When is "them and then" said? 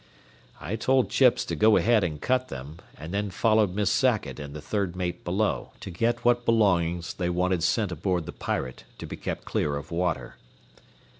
2.47-3.29